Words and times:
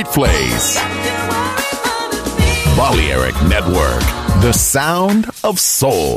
The 0.00 0.06
right. 0.16 0.76
Balearic 2.76 3.34
Network, 3.48 4.00
the 4.40 4.52
sound 4.52 5.30
of 5.44 5.60
soul. 5.60 6.16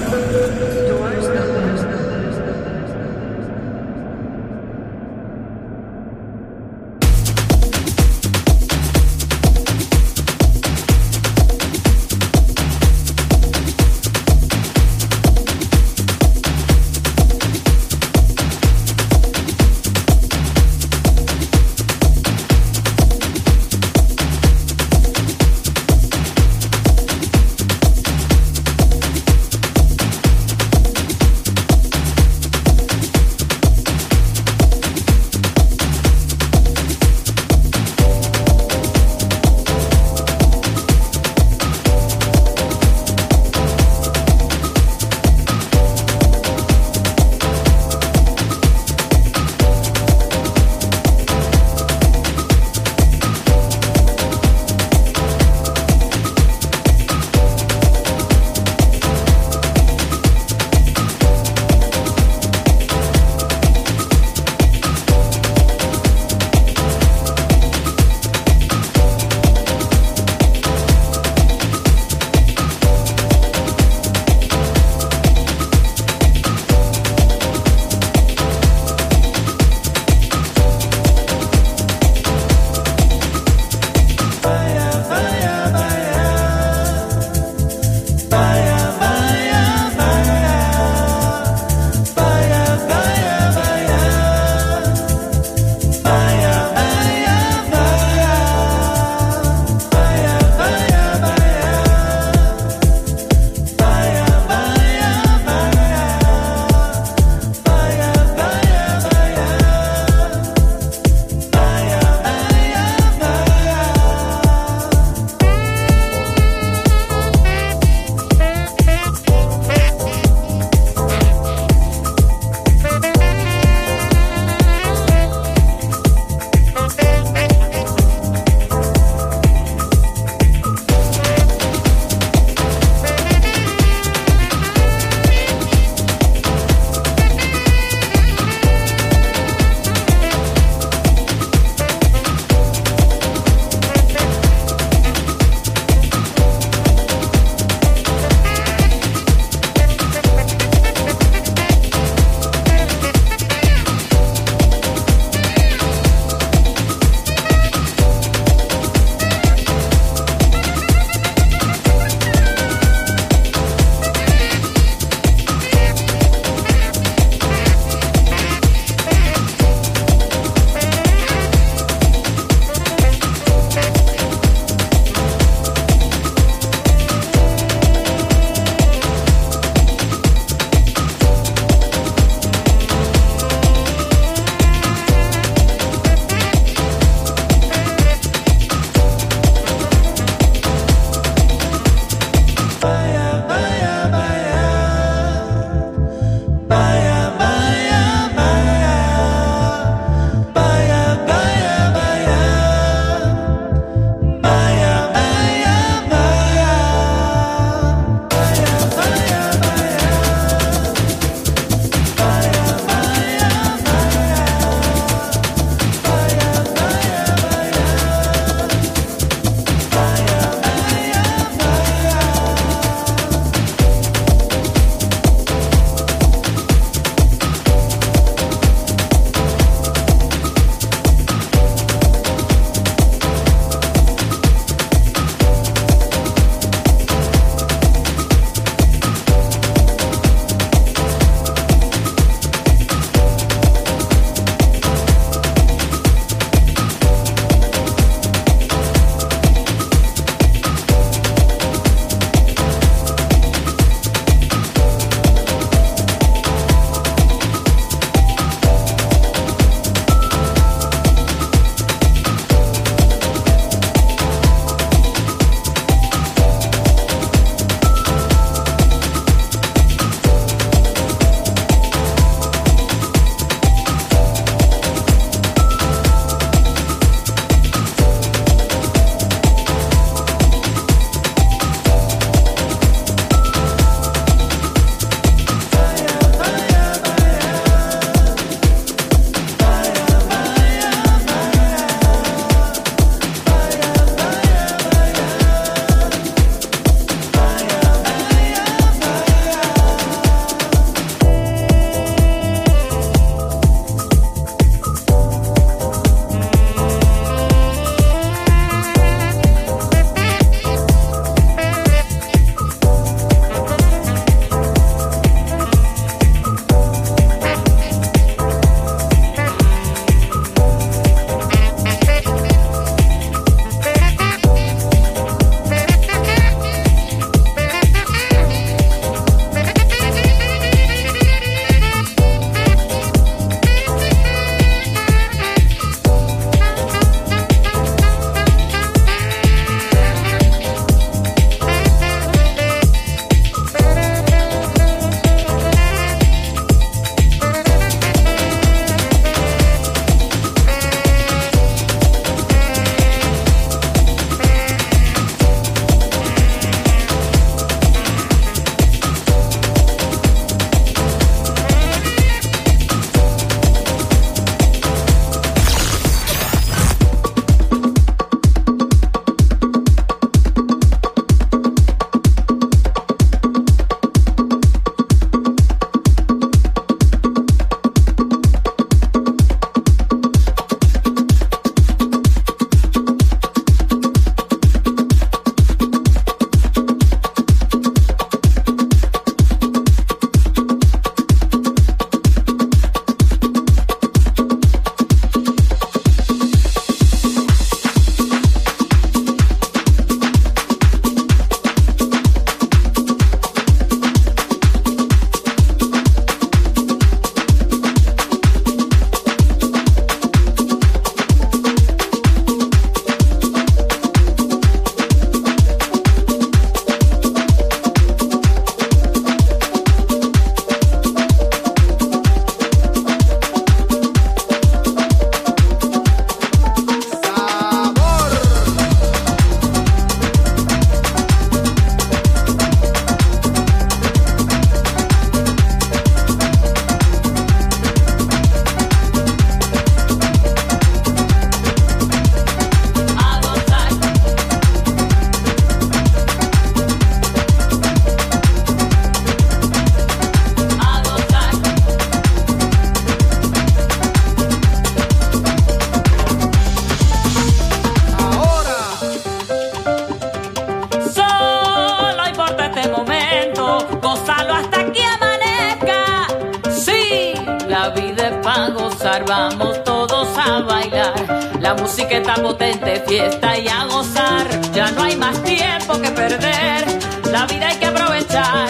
vamos 469.31 469.81
todos 469.85 470.27
a 470.37 470.59
bailar. 470.59 471.13
La 471.61 471.73
música 471.73 472.17
está 472.17 472.33
potente, 472.35 473.01
fiesta 473.07 473.57
y 473.57 473.67
a 473.69 473.85
gozar. 473.85 474.45
Ya 474.73 474.91
no 474.91 475.03
hay 475.03 475.15
más 475.15 475.41
tiempo 475.43 475.93
que 476.01 476.09
perder, 476.09 476.83
la 477.31 477.45
vida 477.45 477.69
hay 477.69 477.77
que 477.77 477.85
aprovechar. 477.85 478.69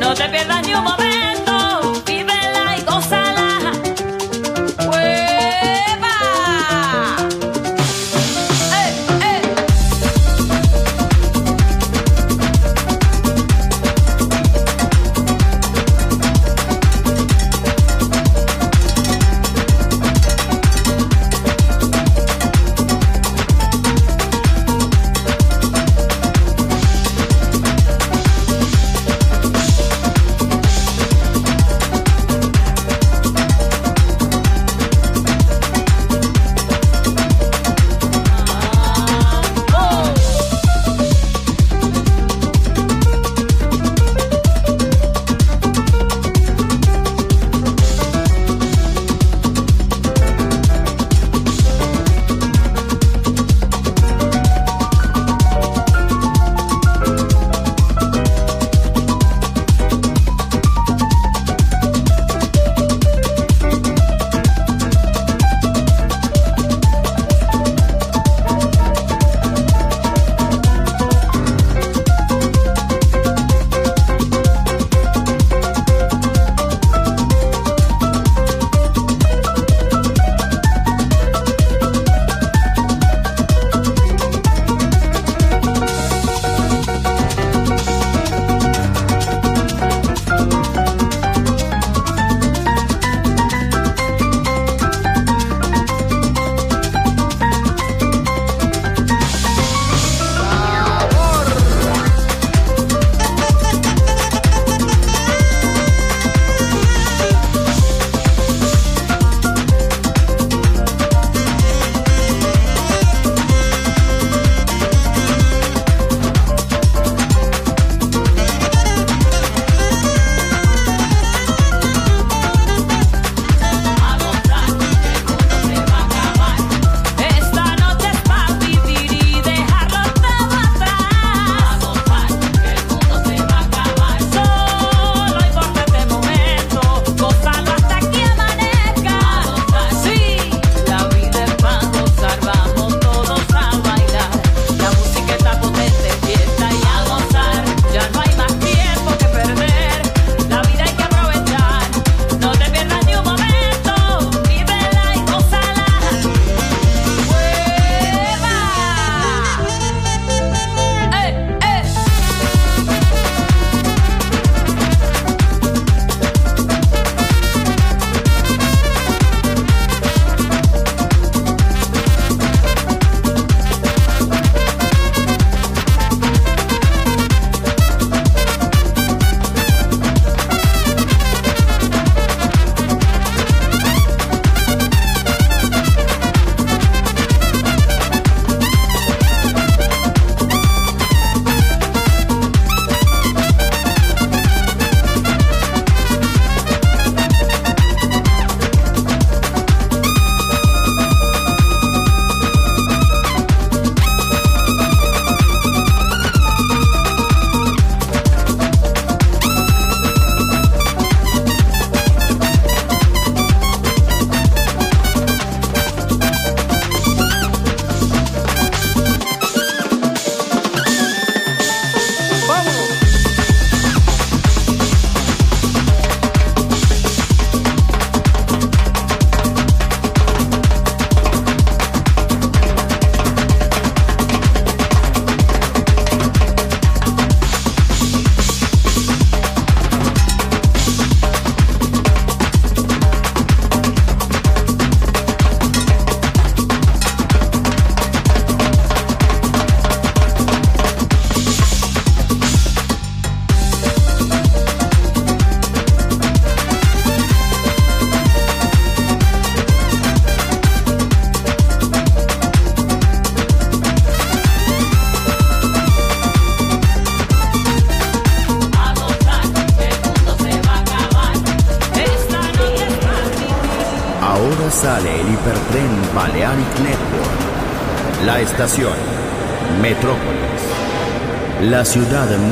No 0.00 0.14
te 0.14 0.26
pierdas 0.30 0.66
ni 0.66 0.74
un 0.74 0.84
momento. 0.84 1.27